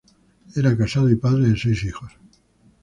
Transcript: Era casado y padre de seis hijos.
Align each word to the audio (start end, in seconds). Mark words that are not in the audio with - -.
Era 0.55 0.75
casado 0.75 1.11
y 1.11 1.15
padre 1.15 1.49
de 1.49 1.55
seis 1.59 1.83
hijos. 1.83 2.11